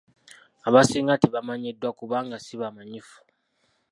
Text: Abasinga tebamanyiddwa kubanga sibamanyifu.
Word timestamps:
Abasinga 0.67 1.13
tebamanyiddwa 1.21 1.89
kubanga 1.99 2.35
sibamanyifu. 2.45 3.17